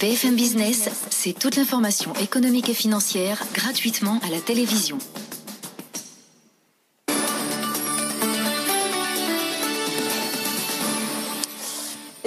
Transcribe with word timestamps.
BFM 0.00 0.34
Business, 0.34 0.88
c'est 1.10 1.38
toute 1.38 1.56
l'information 1.56 2.14
économique 2.22 2.70
et 2.70 2.74
financière 2.74 3.44
gratuitement 3.52 4.18
à 4.26 4.30
la 4.30 4.40
télévision. 4.40 4.96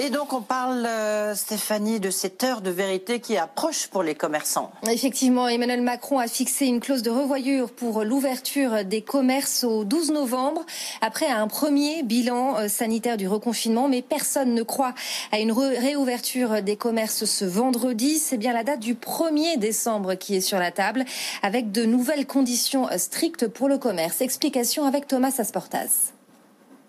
Et 0.04 0.10
donc 0.10 0.34
on 0.34 0.42
parle, 0.42 0.84
euh, 0.84 1.34
Stéphanie, 1.34 1.98
de 1.98 2.10
cette 2.10 2.44
heure 2.44 2.60
de 2.60 2.68
vérité 2.68 3.20
qui 3.20 3.38
approche 3.38 3.86
pour 3.86 4.02
les 4.02 4.14
commerçants. 4.14 4.70
Effectivement, 4.86 5.48
Emmanuel 5.48 5.80
Macron 5.80 6.18
a 6.18 6.26
fixé 6.26 6.66
une 6.66 6.80
clause 6.80 7.00
de 7.00 7.08
revoyure 7.08 7.70
pour 7.70 8.04
l'ouverture 8.04 8.84
des 8.84 9.00
commerces 9.00 9.64
au 9.64 9.84
12 9.84 10.10
novembre, 10.10 10.66
après 11.00 11.28
un 11.28 11.48
premier 11.48 12.02
bilan 12.02 12.58
euh, 12.58 12.68
sanitaire 12.68 13.16
du 13.16 13.26
reconfinement. 13.26 13.88
Mais 13.88 14.02
personne 14.02 14.52
ne 14.52 14.62
croit 14.62 14.92
à 15.32 15.38
une 15.38 15.52
réouverture 15.52 16.60
des 16.60 16.76
commerces 16.76 17.24
ce 17.24 17.46
vendredi. 17.46 18.18
C'est 18.18 18.36
bien 18.36 18.52
la 18.52 18.62
date 18.62 18.80
du 18.80 18.96
1er 18.96 19.58
décembre 19.58 20.16
qui 20.16 20.36
est 20.36 20.42
sur 20.42 20.58
la 20.58 20.70
table, 20.70 21.06
avec 21.42 21.72
de 21.72 21.86
nouvelles 21.86 22.26
conditions 22.26 22.90
euh, 22.90 22.98
strictes 22.98 23.48
pour 23.48 23.70
le 23.70 23.78
commerce. 23.78 24.20
Explication 24.20 24.84
avec 24.84 25.06
Thomas 25.06 25.36
Asportas. 25.38 26.12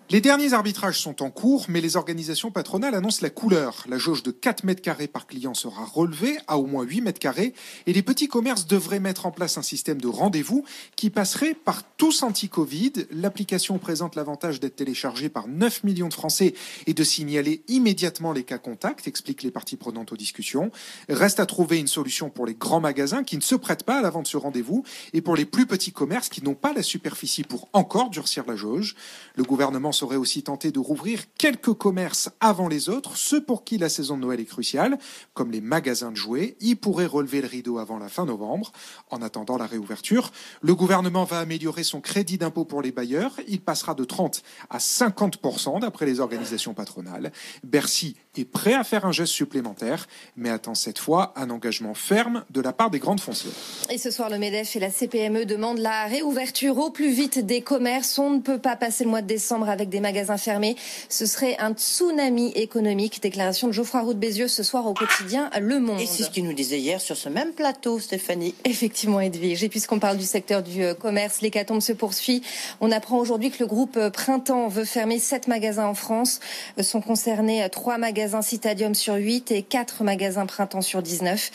Les 0.08 0.20
derniers 0.20 0.52
arbitrages 0.52 1.00
sont 1.00 1.20
en 1.20 1.30
cours, 1.30 1.66
mais 1.68 1.80
les 1.80 1.96
organisations 1.96 2.52
patronales 2.52 2.94
annoncent 2.94 3.22
la 3.22 3.30
couleur. 3.30 3.84
La 3.88 3.98
jauge 3.98 4.22
de 4.22 4.30
4 4.30 4.62
mètres 4.62 4.80
carrés 4.80 5.08
par 5.08 5.26
client 5.26 5.52
sera 5.52 5.84
relevée 5.84 6.38
à 6.46 6.58
au 6.58 6.66
moins 6.66 6.84
8 6.84 7.00
mètres 7.00 7.18
carrés 7.18 7.54
et 7.86 7.92
les 7.92 8.02
petits 8.02 8.28
commerces 8.28 8.68
devraient 8.68 9.00
mettre 9.00 9.26
en 9.26 9.32
place 9.32 9.58
un 9.58 9.62
système 9.62 10.00
de 10.00 10.06
rendez-vous 10.06 10.64
qui 10.94 11.10
passerait 11.10 11.54
par 11.54 11.82
tous 11.96 12.22
anti-Covid. 12.22 12.92
L'application 13.10 13.78
présente 13.78 14.14
l'avantage 14.14 14.60
d'être 14.60 14.76
téléchargée 14.76 15.28
par 15.28 15.48
9 15.48 15.82
millions 15.82 16.08
de 16.08 16.14
Français 16.14 16.54
et 16.86 16.94
de 16.94 17.02
signaler 17.02 17.64
immédiatement 17.66 18.32
les 18.32 18.44
cas 18.44 18.58
contacts, 18.58 19.08
expliquent 19.08 19.42
les 19.42 19.50
parties 19.50 19.76
prenantes 19.76 20.12
aux 20.12 20.16
discussions. 20.16 20.70
Reste 21.08 21.40
à 21.40 21.46
trouver 21.46 21.80
une 21.80 21.88
solution 21.88 22.30
pour 22.30 22.46
les 22.46 22.54
grands 22.54 22.80
magasins 22.80 23.24
qui 23.24 23.36
ne 23.36 23.42
se 23.42 23.56
prêtent 23.56 23.82
pas 23.82 23.98
à 23.98 24.02
la 24.02 24.10
vente 24.10 24.26
de 24.26 24.28
ce 24.28 24.36
rendez-vous 24.36 24.84
et 25.14 25.20
pour 25.20 25.34
les 25.34 25.46
plus 25.46 25.66
petits 25.66 25.90
commerces 25.90 26.28
qui 26.28 26.44
n'ont 26.44 26.54
pas 26.54 26.72
la 26.72 26.84
superficie 26.84 27.42
pour 27.42 27.68
encore 27.72 28.10
durcir 28.10 28.44
la 28.46 28.54
jauge. 28.54 28.94
Le 29.34 29.42
gouvernement 29.42 29.95
serait 29.96 30.16
aussi 30.16 30.42
tenté 30.42 30.70
de 30.70 30.78
rouvrir 30.78 31.24
quelques 31.38 31.72
commerces 31.72 32.30
avant 32.40 32.68
les 32.68 32.88
autres, 32.88 33.16
ceux 33.16 33.42
pour 33.42 33.64
qui 33.64 33.78
la 33.78 33.88
saison 33.88 34.16
de 34.16 34.22
Noël 34.22 34.40
est 34.40 34.44
cruciale, 34.44 34.98
comme 35.34 35.50
les 35.50 35.60
magasins 35.60 36.10
de 36.10 36.16
jouets. 36.16 36.56
Ils 36.60 36.76
pourraient 36.76 37.06
relever 37.06 37.40
le 37.40 37.48
rideau 37.48 37.78
avant 37.78 37.98
la 37.98 38.08
fin 38.08 38.24
novembre. 38.24 38.72
En 39.10 39.22
attendant 39.22 39.56
la 39.56 39.66
réouverture, 39.66 40.30
le 40.60 40.74
gouvernement 40.74 41.24
va 41.24 41.40
améliorer 41.40 41.82
son 41.82 42.00
crédit 42.00 42.38
d'impôt 42.38 42.64
pour 42.64 42.82
les 42.82 42.92
bailleurs. 42.92 43.32
Il 43.48 43.60
passera 43.60 43.94
de 43.94 44.04
30 44.04 44.42
à 44.70 44.78
50% 44.78 45.80
d'après 45.80 46.06
les 46.06 46.20
organisations 46.20 46.74
patronales. 46.74 47.32
Bercy 47.64 48.16
est 48.36 48.44
prêt 48.44 48.74
à 48.74 48.84
faire 48.84 49.06
un 49.06 49.12
geste 49.12 49.32
supplémentaire, 49.32 50.06
mais 50.36 50.50
attend 50.50 50.74
cette 50.74 50.98
fois 50.98 51.32
un 51.36 51.48
engagement 51.50 51.94
ferme 51.94 52.44
de 52.50 52.60
la 52.60 52.72
part 52.72 52.90
des 52.90 52.98
grandes 52.98 53.20
foncières. 53.20 53.52
Et 53.90 53.98
ce 53.98 54.10
soir, 54.10 54.28
le 54.28 54.38
MEDEF 54.38 54.76
et 54.76 54.80
la 54.80 54.90
CPME 54.90 55.46
demandent 55.46 55.78
la 55.78 56.04
réouverture 56.06 56.78
au 56.78 56.90
plus 56.90 57.10
vite 57.10 57.38
des 57.38 57.62
commerces. 57.62 58.18
On 58.18 58.30
ne 58.30 58.40
peut 58.40 58.58
pas 58.58 58.76
passer 58.76 59.04
le 59.04 59.10
mois 59.10 59.22
de 59.22 59.26
décembre 59.26 59.68
avec 59.68 59.85
des 59.88 60.00
magasins 60.00 60.36
fermés. 60.36 60.76
Ce 61.08 61.26
serait 61.26 61.56
un 61.58 61.72
tsunami 61.72 62.52
économique. 62.54 63.22
Déclaration 63.22 63.68
de 63.68 63.72
Geoffroy 63.72 64.00
Roux 64.00 64.14
de 64.14 64.18
Bézieux 64.18 64.48
ce 64.48 64.62
soir 64.62 64.86
au 64.86 64.94
quotidien 64.94 65.50
Le 65.60 65.80
Monde. 65.80 66.00
Et 66.00 66.06
c'est 66.06 66.22
ce 66.22 66.30
qu'il 66.30 66.44
nous 66.44 66.52
disait 66.52 66.78
hier 66.78 67.00
sur 67.00 67.16
ce 67.16 67.28
même 67.28 67.52
plateau, 67.52 67.98
Stéphanie. 67.98 68.54
Effectivement, 68.64 69.20
Edwige. 69.20 69.64
Et 69.64 69.68
puisqu'on 69.68 69.98
parle 69.98 70.16
du 70.16 70.24
secteur 70.24 70.62
du 70.62 70.82
euh, 70.82 70.94
commerce, 70.94 71.40
l'hécatombe 71.40 71.80
se 71.80 71.92
poursuit. 71.92 72.42
On 72.80 72.90
apprend 72.92 73.18
aujourd'hui 73.18 73.50
que 73.50 73.58
le 73.60 73.66
groupe 73.66 73.96
euh, 73.96 74.10
Printemps 74.10 74.68
veut 74.68 74.84
fermer 74.84 75.18
sept 75.18 75.48
magasins 75.48 75.86
en 75.86 75.94
France. 75.94 76.40
Euh, 76.78 76.82
sont 76.82 77.00
concernés 77.00 77.66
trois 77.70 77.98
magasins 77.98 78.42
Citadium 78.42 78.94
sur 78.94 79.14
8 79.14 79.50
et 79.52 79.62
quatre 79.62 80.04
magasins 80.04 80.46
Printemps 80.46 80.82
sur 80.82 81.02
19. 81.02 81.50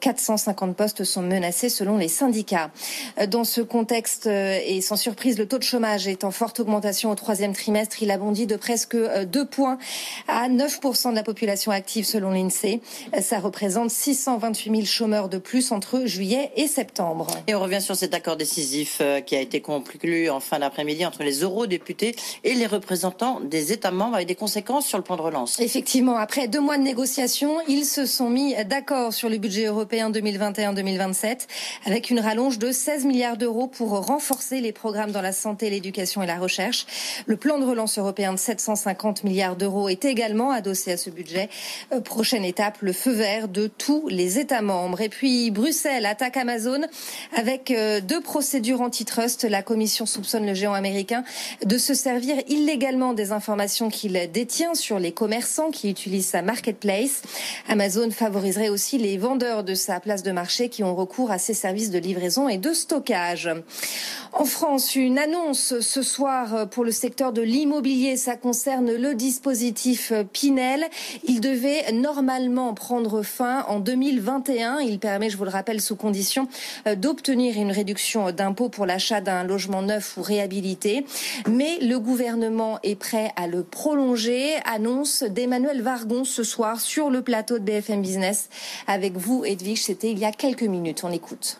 450 0.00 0.76
postes 0.76 1.04
sont 1.04 1.22
menacés 1.22 1.68
selon 1.68 1.96
les 1.96 2.08
syndicats. 2.08 2.70
Dans 3.28 3.44
ce 3.44 3.60
contexte, 3.60 4.26
et 4.26 4.80
sans 4.80 4.96
surprise, 4.96 5.38
le 5.38 5.46
taux 5.46 5.58
de 5.58 5.62
chômage 5.62 6.06
est 6.08 6.24
en 6.24 6.30
forte 6.30 6.60
augmentation 6.60 7.10
au 7.10 7.14
troisième 7.14 7.52
trimestre. 7.52 7.75
Il 8.00 8.10
a 8.10 8.18
bondi 8.18 8.46
de 8.46 8.56
presque 8.56 8.96
2 8.96 9.44
points 9.44 9.78
à 10.28 10.48
9% 10.48 11.10
de 11.10 11.14
la 11.14 11.22
population 11.22 11.72
active 11.72 12.04
selon 12.04 12.30
l'INSEE. 12.30 12.80
Ça 13.20 13.38
représente 13.38 13.90
628 13.90 14.70
000 14.70 14.84
chômeurs 14.84 15.28
de 15.28 15.38
plus 15.38 15.72
entre 15.72 16.06
juillet 16.06 16.52
et 16.56 16.68
septembre. 16.68 17.26
Et 17.46 17.54
on 17.54 17.60
revient 17.60 17.82
sur 17.82 17.94
cet 17.94 18.14
accord 18.14 18.36
décisif 18.36 18.98
euh, 19.00 19.20
qui 19.20 19.36
a 19.36 19.40
été 19.40 19.60
conclu 19.60 20.30
en 20.30 20.40
fin 20.40 20.58
d'après-midi 20.58 21.04
entre 21.04 21.22
les 21.22 21.42
eurodéputés 21.42 22.16
et 22.44 22.54
les 22.54 22.66
représentants 22.66 23.40
des 23.40 23.72
États 23.72 23.90
membres 23.90 24.14
avec 24.14 24.28
des 24.28 24.34
conséquences 24.34 24.86
sur 24.86 24.98
le 24.98 25.04
plan 25.04 25.16
de 25.16 25.22
relance. 25.22 25.60
Effectivement, 25.60 26.16
après 26.16 26.48
deux 26.48 26.60
mois 26.60 26.78
de 26.78 26.82
négociations, 26.82 27.58
ils 27.68 27.84
se 27.84 28.06
sont 28.06 28.30
mis 28.30 28.54
d'accord 28.64 29.12
sur 29.12 29.28
le 29.28 29.36
budget 29.36 29.66
européen 29.66 30.10
2021-2027 30.10 31.46
avec 31.84 32.10
une 32.10 32.20
rallonge 32.20 32.58
de 32.58 32.72
16 32.72 33.04
milliards 33.04 33.36
d'euros 33.36 33.66
pour 33.66 33.90
renforcer 33.90 34.60
les 34.60 34.72
programmes 34.72 35.12
dans 35.12 35.22
la 35.22 35.32
santé, 35.32 35.68
l'éducation 35.68 36.22
et 36.22 36.26
la 36.26 36.38
recherche. 36.38 36.86
Le 37.26 37.36
plan 37.36 37.58
de 37.58 37.65
relance 37.66 37.98
européen 37.98 38.32
de 38.32 38.38
750 38.38 39.24
milliards 39.24 39.56
d'euros 39.56 39.88
est 39.88 40.04
également 40.04 40.50
adossé 40.50 40.92
à 40.92 40.96
ce 40.96 41.10
budget. 41.10 41.48
Euh, 41.92 42.00
prochaine 42.00 42.44
étape, 42.44 42.78
le 42.80 42.92
feu 42.92 43.12
vert 43.12 43.48
de 43.48 43.66
tous 43.66 44.08
les 44.08 44.38
États 44.38 44.62
membres. 44.62 45.00
Et 45.00 45.08
puis 45.08 45.50
Bruxelles 45.50 46.06
attaque 46.06 46.36
Amazon 46.36 46.80
avec 47.36 47.70
euh, 47.70 48.00
deux 48.00 48.20
procédures 48.20 48.80
antitrust. 48.80 49.44
La 49.44 49.62
Commission 49.62 50.06
soupçonne 50.06 50.46
le 50.46 50.54
géant 50.54 50.72
américain 50.72 51.24
de 51.64 51.78
se 51.78 51.94
servir 51.94 52.36
illégalement 52.48 53.12
des 53.12 53.32
informations 53.32 53.88
qu'il 53.88 54.18
détient 54.32 54.74
sur 54.74 54.98
les 54.98 55.12
commerçants 55.12 55.70
qui 55.70 55.90
utilisent 55.90 56.28
sa 56.28 56.42
marketplace. 56.42 57.22
Amazon 57.68 58.10
favoriserait 58.10 58.68
aussi 58.68 58.98
les 58.98 59.18
vendeurs 59.18 59.64
de 59.64 59.74
sa 59.74 60.00
place 60.00 60.22
de 60.22 60.32
marché 60.32 60.68
qui 60.68 60.84
ont 60.84 60.94
recours 60.94 61.30
à 61.30 61.38
ses 61.38 61.54
services 61.54 61.90
de 61.90 61.98
livraison 61.98 62.48
et 62.48 62.58
de 62.58 62.72
stockage. 62.72 63.50
En 64.32 64.44
France, 64.44 64.94
une 64.94 65.18
annonce 65.18 65.80
ce 65.80 66.02
soir 66.02 66.68
pour 66.68 66.84
le 66.84 66.92
secteur 66.92 67.32
de 67.32 67.42
l'immobilier. 67.56 68.18
Ça 68.18 68.36
concerne 68.36 68.92
le 68.92 69.14
dispositif 69.14 70.12
Pinel. 70.34 70.84
Il 71.24 71.40
devait 71.40 71.90
normalement 71.92 72.74
prendre 72.74 73.22
fin 73.22 73.64
en 73.68 73.80
2021. 73.80 74.80
Il 74.80 74.98
permet, 74.98 75.30
je 75.30 75.38
vous 75.38 75.44
le 75.44 75.50
rappelle, 75.50 75.80
sous 75.80 75.96
condition 75.96 76.48
d'obtenir 76.98 77.56
une 77.56 77.72
réduction 77.72 78.30
d'impôt 78.30 78.68
pour 78.68 78.84
l'achat 78.84 79.22
d'un 79.22 79.42
logement 79.42 79.80
neuf 79.80 80.18
ou 80.18 80.22
réhabilité. 80.22 81.06
Mais 81.48 81.78
le 81.80 81.98
gouvernement 81.98 82.78
est 82.82 82.94
prêt 82.94 83.32
à 83.36 83.46
le 83.46 83.62
prolonger. 83.62 84.56
Annonce 84.66 85.22
d'Emmanuel 85.22 85.80
Vargon 85.80 86.24
ce 86.24 86.44
soir 86.44 86.78
sur 86.78 87.08
le 87.08 87.22
plateau 87.22 87.58
de 87.58 87.64
BFM 87.64 88.02
Business 88.02 88.50
avec 88.86 89.16
vous, 89.16 89.46
Edwige. 89.46 89.82
C'était 89.82 90.10
il 90.10 90.18
y 90.18 90.26
a 90.26 90.32
quelques 90.32 90.62
minutes. 90.62 91.04
On 91.04 91.10
écoute. 91.10 91.58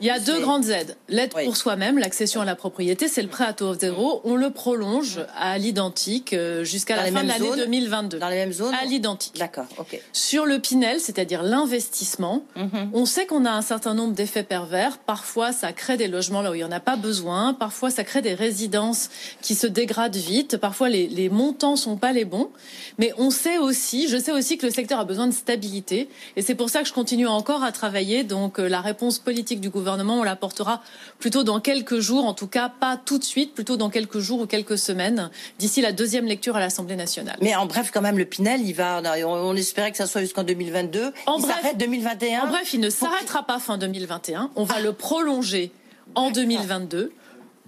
Il 0.00 0.06
y 0.06 0.10
a 0.10 0.18
deux 0.18 0.40
grandes 0.40 0.68
aides. 0.68 0.96
L'aide 1.08 1.32
pour 1.44 1.56
soi-même, 1.56 1.98
l'accession 1.98 2.40
à 2.40 2.44
la 2.44 2.54
propriété, 2.56 3.08
c'est 3.08 3.22
le 3.22 3.28
prêt 3.28 3.44
à 3.44 3.52
taux 3.52 3.74
zéro. 3.74 4.20
On 4.24 4.36
le 4.36 4.50
prolonge 4.50 5.20
à 5.36 5.58
l'identique 5.58 6.32
euh, 6.32 6.64
jusqu'à 6.64 6.96
la 6.96 7.10
fin 7.10 7.22
de 7.22 7.28
l'année 7.28 7.50
2022. 7.56 8.18
Dans 8.18 8.28
les 8.28 8.36
mêmes 8.36 8.52
zones 8.52 8.74
À 8.74 8.84
l'identique. 8.84 9.34
D'accord, 9.38 9.66
ok. 9.78 10.00
Sur 10.12 10.46
le 10.46 10.58
Pinel, 10.58 11.00
c'est-à-dire 11.00 11.42
l'investissement, 11.42 12.42
Mhm. 12.56 12.90
on 12.92 13.06
sait 13.06 13.26
qu'on 13.26 13.44
a 13.44 13.50
un 13.50 13.62
certain 13.62 13.94
nombre 13.94 14.14
d'effets 14.14 14.42
pervers. 14.42 14.98
Parfois, 14.98 15.52
ça 15.52 15.72
crée 15.72 15.96
des 15.96 16.08
logements 16.08 16.42
là 16.42 16.50
où 16.50 16.54
il 16.54 16.58
n'y 16.58 16.64
en 16.64 16.72
a 16.72 16.80
pas 16.80 16.96
besoin. 16.96 17.54
Parfois, 17.54 17.90
ça 17.90 18.04
crée 18.04 18.22
des 18.22 18.34
résidences 18.34 19.10
qui 19.42 19.54
se 19.54 19.66
dégradent 19.66 20.16
vite. 20.16 20.56
Parfois, 20.56 20.88
les, 20.88 21.06
les 21.08 21.28
montants 21.28 21.76
sont 21.76 21.96
pas 21.96 22.12
les 22.12 22.24
bons. 22.24 22.50
Mais 22.98 23.12
on 23.18 23.30
sait 23.30 23.58
aussi, 23.58 24.08
je 24.08 24.18
sais 24.18 24.32
aussi 24.32 24.58
que 24.58 24.66
le 24.66 24.72
secteur 24.72 24.98
a 25.00 25.04
besoin 25.04 25.26
de 25.26 25.32
stabilité. 25.32 26.08
Et 26.36 26.42
c'est 26.42 26.54
pour 26.54 26.70
ça 26.70 26.82
que 26.82 26.88
je 26.88 26.92
continue 26.92 27.26
encore 27.26 27.62
à 27.62 27.72
travailler. 27.72 28.24
Donc, 28.24 28.58
euh, 28.58 28.68
la 28.68 28.80
réponse 28.80 29.18
politique 29.18 29.60
du 29.60 29.68
gouvernement, 29.70 29.77
on 29.86 30.22
l'apportera 30.22 30.82
plutôt 31.18 31.44
dans 31.44 31.60
quelques 31.60 31.98
jours. 32.00 32.24
En 32.24 32.34
tout 32.34 32.46
cas, 32.46 32.68
pas 32.68 32.96
tout 32.96 33.18
de 33.18 33.24
suite, 33.24 33.54
plutôt 33.54 33.76
dans 33.76 33.90
quelques 33.90 34.18
jours 34.18 34.40
ou 34.40 34.46
quelques 34.46 34.78
semaines, 34.78 35.30
d'ici 35.58 35.80
la 35.80 35.92
deuxième 35.92 36.26
lecture 36.26 36.56
à 36.56 36.60
l'Assemblée 36.60 36.96
nationale. 36.96 37.36
Mais 37.40 37.54
en 37.54 37.66
bref, 37.66 37.90
quand 37.92 38.00
même, 38.00 38.18
le 38.18 38.24
Pinel, 38.24 38.62
il 38.62 38.72
va. 38.72 39.02
On, 39.26 39.56
espérait 39.56 39.90
que 39.90 39.96
ça 39.96 40.06
soit 40.06 40.20
jusqu'en 40.20 40.44
2022. 40.44 41.12
En 41.26 41.38
il 41.38 41.42
bref- 41.42 41.56
s'arrête 41.56 41.78
2021. 41.78 42.42
En 42.42 42.46
bref, 42.48 42.72
il 42.74 42.80
ne 42.80 42.90
s'arrêtera 42.90 43.44
pas 43.44 43.58
fin 43.58 43.78
2021. 43.78 44.50
On 44.56 44.64
va 44.64 44.80
le 44.80 44.92
prolonger 44.92 45.72
en 46.14 46.30
2022. 46.30 47.12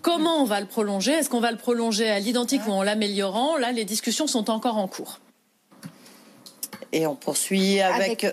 Comment 0.03 0.41
on 0.41 0.45
va 0.45 0.61
le 0.61 0.67
prolonger? 0.67 1.12
Est-ce 1.12 1.29
qu'on 1.29 1.41
va 1.41 1.51
le 1.51 1.59
prolonger 1.59 2.09
à 2.09 2.19
l'identique 2.21 2.62
ou 2.67 2.71
en 2.71 2.83
l'améliorant? 2.83 3.57
Là, 3.59 3.73
les 3.73 3.85
discussions 3.85 4.27
sont 4.27 4.51
encore 4.51 4.79
en 4.79 4.89
cours. 4.89 5.21
Et 6.93 7.07
on 7.07 7.15
poursuit 7.15 7.81
avec 7.81 8.27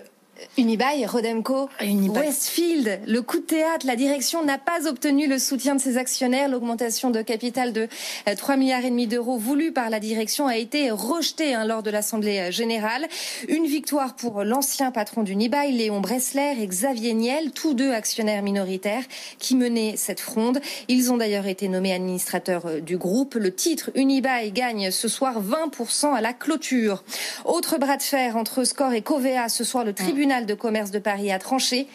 Unibail, 0.56 1.06
Rodemco, 1.06 1.68
Westfield, 1.80 3.00
le 3.06 3.22
coup 3.22 3.38
de 3.38 3.44
théâtre, 3.44 3.86
la 3.86 3.96
direction 3.96 4.44
n'a 4.44 4.58
pas 4.58 4.86
obtenu 4.86 5.26
le 5.26 5.38
soutien 5.38 5.74
de 5.74 5.80
ses 5.80 5.96
actionnaires. 5.96 6.48
L'augmentation 6.48 7.10
de 7.10 7.22
capital 7.22 7.72
de 7.72 7.88
3 8.36 8.54
euh, 8.54 8.58
milliards 8.58 8.84
et 8.84 8.90
demi 8.90 9.06
d'euros 9.06 9.36
voulue 9.36 9.72
par 9.72 9.90
la 9.90 10.00
direction 10.00 10.46
a 10.46 10.56
été 10.56 10.90
rejetée 10.90 11.54
hein, 11.54 11.64
lors 11.64 11.82
de 11.82 11.90
l'Assemblée 11.90 12.38
euh, 12.38 12.50
générale. 12.50 13.08
Une 13.48 13.66
victoire 13.66 14.14
pour 14.14 14.44
l'ancien 14.44 14.90
patron 14.90 15.22
d'Unibail, 15.22 15.72
Léon 15.72 16.00
Bressler 16.00 16.54
et 16.60 16.66
Xavier 16.66 17.14
Niel, 17.14 17.50
tous 17.52 17.74
deux 17.74 17.92
actionnaires 17.92 18.42
minoritaires 18.42 19.04
qui 19.38 19.56
menaient 19.56 19.94
cette 19.96 20.20
fronde. 20.20 20.60
Ils 20.88 21.12
ont 21.12 21.16
d'ailleurs 21.16 21.46
été 21.46 21.68
nommés 21.68 21.94
administrateurs 21.94 22.66
euh, 22.66 22.80
du 22.80 22.96
groupe. 22.96 23.34
Le 23.34 23.52
titre 23.52 23.90
Unibail 23.94 24.52
gagne 24.52 24.90
ce 24.90 25.08
soir 25.08 25.42
20% 25.42 26.14
à 26.14 26.20
la 26.20 26.32
clôture. 26.32 27.02
Autre 27.44 27.78
bras 27.78 27.96
de 27.96 28.02
fer 28.02 28.36
entre 28.36 28.64
Score 28.64 28.92
et 28.92 29.02
Covea 29.02 29.48
ce 29.48 29.64
soir 29.64 29.84
le 29.84 29.92
tribunal 29.92 30.27
tribunal 30.28 30.44
de 30.44 30.54
commerce 30.54 30.90
de 30.90 30.98
Paris 30.98 31.32
a 31.32 31.38
tranché. 31.38 31.86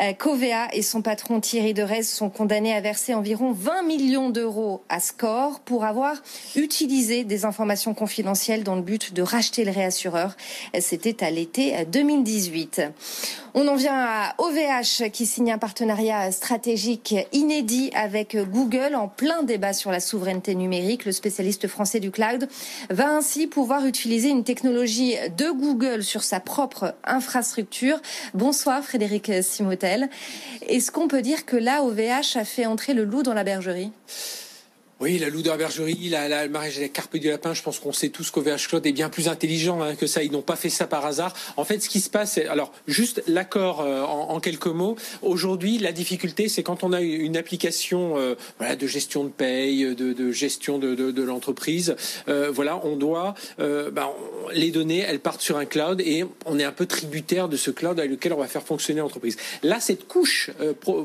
Euh, 0.00 0.12
Covea 0.14 0.68
et 0.72 0.82
son 0.82 1.02
patron 1.02 1.40
Thierry 1.40 1.74
Derez 1.74 2.02
sont 2.04 2.30
condamnés 2.30 2.74
à 2.74 2.80
verser 2.80 3.12
environ 3.12 3.52
20 3.52 3.82
millions 3.82 4.30
d'euros 4.30 4.82
à 4.88 4.98
Score 4.98 5.60
pour 5.60 5.84
avoir 5.84 6.16
utilisé 6.54 7.24
des 7.24 7.44
informations 7.44 7.92
confidentielles 7.92 8.62
dans 8.62 8.76
le 8.76 8.82
but 8.82 9.12
de 9.12 9.20
racheter 9.22 9.64
le 9.64 9.72
réassureur. 9.72 10.36
C'était 10.80 11.22
à 11.22 11.30
l'été 11.30 11.84
2018. 11.90 12.82
On 13.58 13.68
en 13.68 13.74
vient 13.74 13.96
à 13.96 14.34
OVH 14.36 15.10
qui 15.10 15.24
signe 15.24 15.50
un 15.50 15.56
partenariat 15.56 16.30
stratégique 16.30 17.14
inédit 17.32 17.90
avec 17.94 18.36
Google 18.36 18.94
en 18.94 19.08
plein 19.08 19.44
débat 19.44 19.72
sur 19.72 19.90
la 19.90 20.00
souveraineté 20.00 20.54
numérique. 20.54 21.06
Le 21.06 21.12
spécialiste 21.12 21.66
français 21.66 22.00
du 22.00 22.10
cloud 22.10 22.48
va 22.90 23.08
ainsi 23.08 23.46
pouvoir 23.46 23.86
utiliser 23.86 24.28
une 24.28 24.44
technologie 24.44 25.14
de 25.38 25.50
Google 25.50 26.02
sur 26.02 26.22
sa 26.22 26.38
propre 26.38 26.94
infrastructure. 27.02 27.65
Bonsoir 28.34 28.82
Frédéric 28.82 29.30
Simotel. 29.42 30.08
Est-ce 30.68 30.90
qu'on 30.90 31.08
peut 31.08 31.22
dire 31.22 31.44
que 31.46 31.56
là, 31.56 31.82
OVH 31.82 32.36
a 32.36 32.44
fait 32.44 32.66
entrer 32.66 32.94
le 32.94 33.04
loup 33.04 33.22
dans 33.22 33.34
la 33.34 33.44
bergerie? 33.44 33.92
Oui, 34.98 35.18
la 35.18 35.28
loup 35.28 35.42
de 35.42 35.48
la 35.50 35.58
bergerie, 35.58 36.08
la, 36.08 36.26
la, 36.26 36.48
mariage 36.48 36.78
des 36.78 36.88
carpe 36.88 37.18
du 37.18 37.28
lapin, 37.28 37.52
je 37.52 37.62
pense 37.62 37.78
qu'on 37.78 37.92
sait 37.92 38.08
tous 38.08 38.30
qu'OVH 38.30 38.68
Cloud 38.68 38.86
est 38.86 38.92
bien 38.92 39.10
plus 39.10 39.28
intelligent 39.28 39.82
hein, 39.82 39.94
que 39.94 40.06
ça. 40.06 40.22
Ils 40.22 40.32
n'ont 40.32 40.40
pas 40.40 40.56
fait 40.56 40.70
ça 40.70 40.86
par 40.86 41.04
hasard. 41.04 41.34
En 41.58 41.64
fait, 41.64 41.80
ce 41.80 41.90
qui 41.90 42.00
se 42.00 42.08
passe, 42.08 42.38
alors, 42.38 42.72
juste 42.86 43.22
l'accord 43.26 43.82
euh, 43.82 44.00
en, 44.02 44.40
quelques 44.40 44.68
mots. 44.68 44.96
Aujourd'hui, 45.20 45.76
la 45.76 45.92
difficulté, 45.92 46.48
c'est 46.48 46.62
quand 46.62 46.82
on 46.82 46.94
a 46.94 47.02
une 47.02 47.36
application 47.36 48.16
euh, 48.16 48.36
voilà, 48.56 48.74
de 48.74 48.86
gestion 48.86 49.24
de 49.24 49.28
paye, 49.28 49.94
de, 49.94 50.14
de 50.14 50.32
gestion 50.32 50.78
de, 50.78 50.94
de, 50.94 51.10
de 51.10 51.22
l'entreprise, 51.22 51.94
euh, 52.28 52.50
voilà, 52.50 52.80
on 52.82 52.96
doit, 52.96 53.34
ben, 53.58 54.08
les 54.54 54.70
données, 54.70 55.00
elles 55.00 55.20
partent 55.20 55.42
sur 55.42 55.58
un 55.58 55.66
cloud 55.66 56.00
et 56.00 56.24
on 56.46 56.58
est 56.58 56.64
un 56.64 56.72
peu 56.72 56.86
tributaire 56.86 57.50
de 57.50 57.58
ce 57.58 57.70
cloud 57.70 57.98
avec 57.98 58.10
lequel 58.10 58.32
on 58.32 58.38
va 58.38 58.48
faire 58.48 58.62
fonctionner 58.62 59.00
l'entreprise. 59.00 59.36
Là, 59.62 59.78
cette 59.78 60.08
couche 60.08 60.50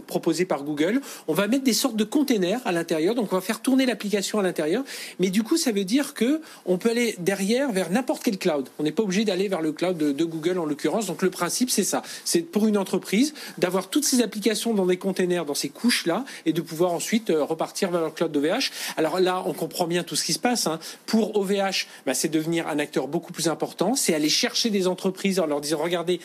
proposée 0.07 0.45
par 0.45 0.63
Google, 0.63 1.01
on 1.27 1.33
va 1.33 1.47
mettre 1.47 1.63
des 1.65 1.73
sortes 1.73 1.97
de 1.97 2.03
containers 2.05 2.61
à 2.65 2.71
l'intérieur, 2.71 3.15
donc 3.15 3.33
on 3.33 3.35
va 3.35 3.41
faire 3.41 3.61
tourner 3.61 3.80
l'application 3.85 4.39
à 4.39 4.43
l'intérieur. 4.43 4.83
Mais 5.19 5.29
du 5.29 5.43
coup, 5.43 5.57
ça 5.57 5.71
veut 5.71 5.83
dire 5.83 6.13
que 6.13 6.41
on 6.65 6.77
peut 6.77 6.89
aller 6.89 7.15
derrière 7.19 7.71
vers 7.71 7.89
n'importe 7.89 8.23
quel 8.23 8.37
cloud. 8.37 8.69
On 8.79 8.83
n'est 8.83 8.91
pas 8.91 9.03
obligé 9.03 9.25
d'aller 9.25 9.47
vers 9.47 9.61
le 9.61 9.71
cloud 9.71 9.97
de, 9.97 10.23
Google 10.23 10.59
en 10.59 10.65
l'occurrence. 10.65 11.07
Donc 11.07 11.21
le 11.21 11.29
principe, 11.29 11.69
c'est 11.69 11.83
ça. 11.83 12.03
C'est 12.25 12.41
pour 12.41 12.67
une 12.67 12.77
entreprise 12.77 13.33
d'avoir 13.57 13.89
toutes 13.89 14.05
ces 14.05 14.21
applications 14.21 14.73
dans 14.73 14.85
des 14.85 14.97
containers, 14.97 15.45
dans 15.45 15.55
ces 15.55 15.69
couches-là, 15.69 16.25
et 16.45 16.53
de 16.53 16.61
pouvoir 16.61 16.93
ensuite 16.93 17.29
euh, 17.29 17.43
repartir 17.43 17.91
vers 17.91 18.01
le 18.01 18.11
cloud 18.11 18.31
d'OVH. 18.31 18.71
Alors 18.97 19.19
là, 19.19 19.43
on 19.45 19.53
comprend 19.53 19.87
bien 19.87 20.03
tout 20.03 20.15
ce 20.15 20.23
qui 20.23 20.33
se 20.33 20.39
passe. 20.39 20.67
Hein. 20.67 20.79
Pour 21.05 21.35
OVH, 21.37 21.87
bah, 22.05 22.13
c'est 22.13 22.29
devenir 22.29 22.67
un 22.67 22.79
acteur 22.79 23.07
beaucoup 23.07 23.33
plus 23.33 23.47
important. 23.47 23.95
C'est 23.95 24.13
aller 24.13 24.29
chercher 24.29 24.69
des 24.69 24.87
entreprises 24.87 25.39
en 25.39 25.45
leur 25.45 25.61
disant, 25.61 25.77
regardez, 25.77 26.19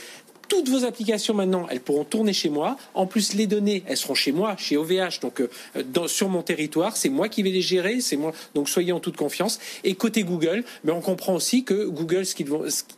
toutes 0.49 0.69
vos 0.69 0.85
applications 0.85 1.35
maintenant, 1.35 1.67
elles 1.71 1.81
pourront 1.81 2.05
tourner 2.05 2.33
chez 2.33 2.49
moi. 2.49 2.77
En 2.95 3.07
plus, 3.07 3.35
les 3.35 3.47
données, 3.47 3.83
elles 3.87 3.97
seront 3.97 4.15
chez 4.15 4.33
moi, 4.33 4.57
chez 4.57 4.77
OVH, 4.77 5.21
donc 5.21 5.41
euh, 5.41 6.07
sur 6.07 6.29
mon 6.29 6.43
territoire. 6.43 6.97
C'est 6.97 7.09
moi 7.09 7.29
qui 7.29 7.43
vais 7.43 7.51
les 7.51 7.63
gérer. 7.63 8.01
C'est 8.01 8.17
moi. 8.17 8.33
Donc 8.55 8.69
soyez 8.69 8.93
en 8.93 9.01
toute 9.01 9.17
confiance. 9.17 9.59
Et 9.85 9.95
côté 9.95 10.23
Google, 10.23 10.65
mais 10.85 10.93
on 10.93 11.01
comprend 11.01 11.35
aussi 11.35 11.65
que 11.65 11.87
Google, 11.87 12.25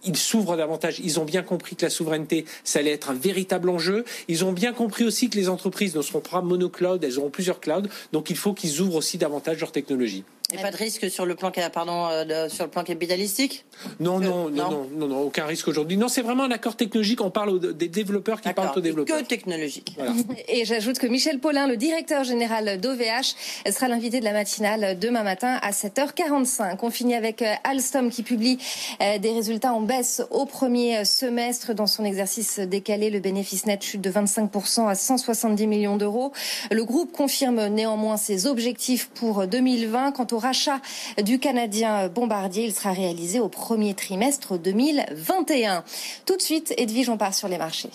ils 0.05 0.17
s'ouvrent 0.17 0.57
davantage. 0.57 1.01
Ils 1.03 1.21
ont 1.21 1.25
bien 1.25 1.43
compris 1.43 1.77
que 1.77 1.85
la 1.85 1.91
souveraineté, 1.91 2.45
ça 2.65 2.81
allait 2.81 2.93
être 2.93 3.11
un 3.11 3.15
véritable 3.15 3.69
enjeu. 3.71 4.05
Ils 4.29 4.45
ont 4.45 4.53
bien 4.53 4.73
compris 4.73 5.05
aussi 5.05 5.31
que 5.31 5.37
les 5.37 5.49
entreprises 5.49 5.95
ne 5.95 6.03
seront 6.03 6.21
pas 6.21 6.41
monocloud, 6.41 7.03
elles 7.03 7.19
auront 7.19 7.31
plusieurs 7.31 7.61
clouds. 7.61 7.89
Donc 8.13 8.31
il 8.31 8.37
faut 8.37 8.53
qu'ils 8.53 8.81
ouvrent 8.81 8.97
aussi 8.97 9.19
davantage 9.19 9.61
leur 9.61 9.73
technologie. 9.73 10.25
Et 10.51 10.57
pas 10.57 10.71
de 10.71 10.79
risque 10.79 11.11
sur 11.11 11.27
le 11.27 11.35
plan, 11.35 11.53
pardon, 11.71 12.09
euh, 12.11 12.49
sur 12.49 12.65
le 12.65 12.71
plan 12.71 12.83
capitalistique 12.83 13.67
non 14.01 14.19
non, 14.19 14.49
non, 14.49 14.89
non, 14.97 15.07
non, 15.07 15.21
aucun 15.21 15.45
risque 15.45 15.69
aujourd'hui. 15.69 15.99
Non, 15.99 16.09
c'est 16.09 16.23
vraiment 16.23 16.45
un 16.45 16.51
accord 16.51 16.75
technologique. 16.75 17.21
On 17.21 17.31
parle 17.31 17.75
des 17.75 17.89
développeurs 17.89 18.41
qui 18.41 18.51
parlent 18.55 18.77
aux 18.77 18.81
développeurs. 18.81 19.19
Que 19.19 19.25
technologique. 19.25 19.97
Et 20.49 20.65
j'ajoute 20.65 20.99
que 20.99 21.07
Michel 21.07 21.39
Paulin, 21.39 21.67
le 21.67 21.77
directeur 21.77 22.25
général 22.25 22.81
d'OVH, 22.81 23.35
sera 23.71 23.89
l'invité 23.89 24.21
de 24.21 24.25
la 24.25 24.33
matinale 24.33 24.99
demain 24.99 25.23
matin 25.23 25.59
à 25.61 25.71
7h45. 25.73 26.79
On 26.81 26.91
finit 26.91 27.15
avec 27.15 27.43
euh, 27.43 27.53
Alstom 27.65 28.09
qui 28.09 28.23
publie 28.23 28.59
euh, 29.03 29.19
des 29.19 29.33
résultats 29.33 29.75
en 29.75 29.83
baisse 29.83 30.23
au 30.31 30.47
premier 30.47 31.05
semestre. 31.05 31.75
Dans 31.75 31.87
son 31.87 32.05
exercice 32.05 32.59
décalé, 32.59 33.11
le 33.11 33.21
bénéfice 33.21 33.67
net 33.67 33.83
chute 33.83 34.01
de 34.01 34.11
25% 34.11 34.89
à 34.89 34.95
170 34.95 35.67
millions 35.67 35.99
d'euros. 35.99 36.33
Le 36.71 36.85
groupe 36.85 37.13
confirme 37.13 37.67
néanmoins 37.67 38.17
ses 38.17 38.47
objectifs 38.47 39.11
pour 39.11 39.47
2020. 39.47 40.13
Quant 40.13 40.27
au 40.33 40.38
rachat 40.39 40.81
du 41.23 41.39
Canadien 41.39 42.09
Bombardier. 42.09 42.65
Il 42.65 42.75
sera 42.75 42.93
réalisé 42.93 43.41
au 43.41 43.49
premier 43.49 43.95
trimestre 43.95 44.59
2021. 44.59 45.85
Tout 46.27 46.37
de 46.37 46.43
suite, 46.43 46.75
Edwige, 46.77 47.09
on 47.09 47.17
part 47.17 47.35
sur 47.35 47.49
les 47.49 47.59
marchés. 47.59 47.91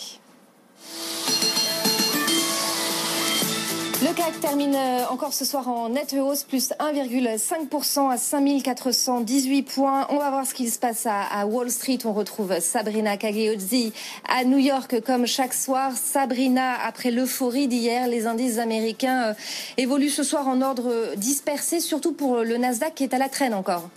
Le 4.04 4.14
CAC 4.14 4.42
termine 4.42 4.76
euh, 4.76 5.06
encore 5.12 5.32
ce 5.32 5.46
soir 5.46 5.70
en 5.70 5.88
nette 5.88 6.12
hausse, 6.12 6.44
plus 6.44 6.72
1,5% 6.72 8.12
à 8.12 8.18
5418 8.18 9.62
points. 9.62 10.08
On 10.10 10.18
va 10.18 10.30
voir 10.30 10.46
ce 10.46 10.54
qu'il 10.54 10.70
se 10.70 10.78
passe 10.78 11.08
à, 11.10 11.46
Wall 11.46 11.72
Street. 11.72 12.00
On 12.04 12.12
retrouve 12.12 12.60
Sabrina 12.60 13.16
Cagliozzi 13.16 13.94
à 14.28 14.44
New 14.44 14.58
York 14.58 15.00
comme 15.06 15.26
chaque 15.26 15.54
soir. 15.54 15.94
Sabrina, 15.96 16.74
après 16.86 17.12
l'euphorie 17.12 17.70
d'hier, 17.70 18.10
les 18.10 18.28
indices 18.28 18.58
américains 18.58 19.28
euh, 19.28 19.34
évoluent 19.78 20.10
ce 20.10 20.24
soir 20.24 20.50
en 20.50 20.62
ordre 20.62 21.16
dispersé, 21.16 21.80
surtout 21.80 22.12
pour 22.12 22.40
le 22.40 22.58
Nasdaq 22.58 22.96
qui 22.96 23.04
est 23.06 23.14
à 23.14 23.18
la 23.18 23.30
traîne 23.30 23.54
encore. 23.54 23.90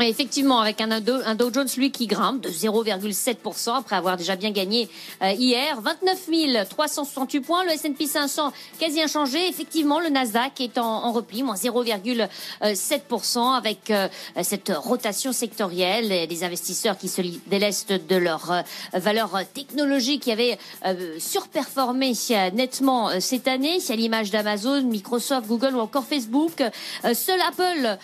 Effectivement, 0.00 0.60
avec 0.60 0.80
un 0.80 1.00
Dow, 1.00 1.16
un 1.24 1.34
Dow, 1.34 1.52
Jones, 1.52 1.66
lui, 1.76 1.90
qui 1.90 2.06
grimpe 2.06 2.42
de 2.42 2.50
0,7% 2.50 3.76
après 3.76 3.96
avoir 3.96 4.16
déjà 4.16 4.36
bien 4.36 4.52
gagné 4.52 4.88
euh, 5.22 5.32
hier. 5.32 5.80
29 5.80 6.68
368 6.68 7.40
points. 7.40 7.64
Le 7.64 7.72
S&P 7.72 8.06
500 8.06 8.52
quasi 8.78 9.02
inchangé. 9.02 9.48
Effectivement, 9.48 9.98
le 10.00 10.08
Nasdaq 10.08 10.60
est 10.60 10.78
en, 10.78 11.10
repli, 11.12 11.42
moins 11.42 11.56
0,7% 11.56 13.56
avec 13.56 13.90
euh, 13.90 14.08
cette 14.42 14.72
rotation 14.74 15.32
sectorielle 15.32 16.12
et 16.12 16.26
des 16.26 16.44
investisseurs 16.44 16.96
qui 16.96 17.08
se 17.08 17.20
délestent 17.46 17.92
de 17.92 18.16
leur 18.16 18.52
euh, 18.52 18.62
valeur 18.92 19.40
technologique 19.52 20.22
qui 20.22 20.32
avait 20.32 20.58
surperformé 21.18 22.12
nettement 22.52 23.10
cette 23.20 23.48
année. 23.48 23.78
À 23.88 23.96
l'image 23.96 24.30
d'Amazon, 24.30 24.82
Microsoft, 24.82 25.46
Google 25.46 25.74
ou 25.74 25.80
encore 25.80 26.04
Facebook. 26.04 26.62
seul 27.14 27.40
Apple 27.40 27.98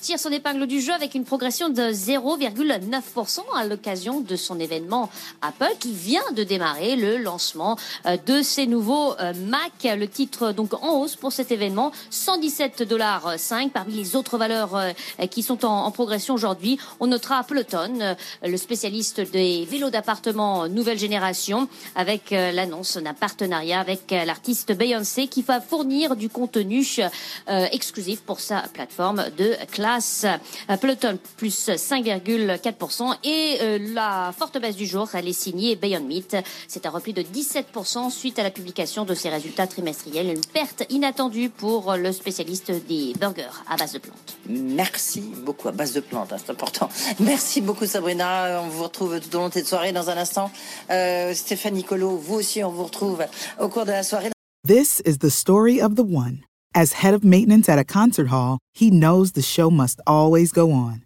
tire 0.00 0.18
son 0.18 0.30
épingle 0.30 0.66
du 0.66 0.80
jeu 0.80 0.92
avec 0.92 1.14
une 1.14 1.25
progression 1.26 1.68
de 1.68 1.82
0,9% 1.82 3.40
à 3.54 3.66
l'occasion 3.66 4.20
de 4.20 4.36
son 4.36 4.58
événement 4.60 5.10
Apple 5.42 5.74
qui 5.80 5.92
vient 5.92 6.32
de 6.34 6.44
démarrer 6.44 6.96
le 6.96 7.18
lancement 7.18 7.76
euh, 8.06 8.16
de 8.26 8.42
ses 8.42 8.66
nouveaux 8.66 9.12
euh, 9.20 9.32
Mac. 9.46 9.72
Le 9.84 10.06
titre 10.06 10.52
donc 10.52 10.72
en 10.74 11.00
hausse 11.00 11.16
pour 11.16 11.32
cet 11.32 11.50
événement, 11.50 11.92
117 12.10 12.84
dollars 12.84 13.34
5 13.36 13.72
parmi 13.72 13.94
les 13.94 14.16
autres 14.16 14.38
valeurs 14.38 14.76
euh, 14.76 14.92
qui 15.30 15.42
sont 15.42 15.64
en, 15.64 15.90
progression 15.90 16.34
aujourd'hui. 16.34 16.78
On 17.00 17.08
notera 17.08 17.42
Peloton, 17.42 18.16
le 18.42 18.56
spécialiste 18.56 19.20
des 19.20 19.64
vélos 19.64 19.90
d'appartement 19.90 20.68
nouvelle 20.68 20.98
génération, 20.98 21.68
avec 21.94 22.30
l'annonce 22.30 22.98
d'un 22.98 23.14
partenariat 23.14 23.80
avec 23.80 24.10
l'artiste 24.10 24.72
Beyoncé 24.76 25.26
qui 25.26 25.42
va 25.42 25.60
fournir 25.60 26.16
du 26.16 26.28
contenu 26.28 26.86
exclusif 27.48 28.20
pour 28.20 28.40
sa 28.40 28.60
plateforme 28.74 29.24
de 29.38 29.56
classe. 29.72 30.26
Peloton 30.80 31.15
plus 31.36 31.68
5,4%. 31.68 33.16
Et 33.24 33.58
euh, 33.60 33.78
la 33.94 34.32
forte 34.36 34.60
baisse 34.60 34.76
du 34.76 34.86
jour, 34.86 35.08
elle 35.14 35.28
est 35.28 35.32
signée 35.32 35.76
Beyond 35.76 36.04
Meat. 36.04 36.36
C'est 36.68 36.86
un 36.86 36.90
repli 36.90 37.12
de 37.12 37.22
17% 37.22 38.10
suite 38.10 38.38
à 38.38 38.42
la 38.42 38.50
publication 38.50 39.04
de 39.04 39.14
ses 39.14 39.28
résultats 39.28 39.66
trimestriels. 39.66 40.28
Une 40.28 40.44
perte 40.44 40.84
inattendue 40.90 41.50
pour 41.50 41.96
le 41.96 42.12
spécialiste 42.12 42.72
des 42.88 43.12
burgers 43.18 43.62
à 43.68 43.76
base 43.76 43.92
de 43.92 43.98
plantes. 43.98 44.36
Merci 44.48 45.20
beaucoup 45.44 45.68
à 45.68 45.72
base 45.72 45.92
de 45.92 46.00
plantes, 46.00 46.32
hein, 46.32 46.36
c'est 46.38 46.52
important. 46.52 46.88
Merci 47.20 47.60
beaucoup 47.60 47.86
Sabrina. 47.86 48.62
On 48.64 48.68
vous 48.68 48.84
retrouve 48.84 49.20
tout 49.20 49.34
au 49.36 49.40
long 49.40 49.48
de 49.48 49.54
cette 49.54 49.66
soirée 49.66 49.92
dans 49.92 50.10
un 50.10 50.16
instant. 50.16 50.50
Euh, 50.90 51.34
Stéphanie 51.34 51.84
Colo, 51.84 52.16
vous 52.16 52.34
aussi, 52.34 52.62
on 52.62 52.70
vous 52.70 52.84
retrouve 52.84 53.24
au 53.60 53.68
cours 53.68 53.84
de 53.84 53.92
la 53.92 54.02
soirée. 54.02 54.30
This 54.66 55.00
is 55.06 55.18
the 55.18 55.30
story 55.30 55.80
of 55.80 55.94
the 55.94 56.02
one. 56.02 56.40
As 56.74 56.92
head 56.92 57.14
of 57.14 57.24
maintenance 57.24 57.68
at 57.68 57.78
a 57.78 57.84
concert 57.84 58.28
hall, 58.28 58.58
he 58.74 58.90
knows 58.90 59.32
the 59.32 59.42
show 59.42 59.70
must 59.70 60.00
always 60.06 60.52
go 60.52 60.72
on. 60.72 61.05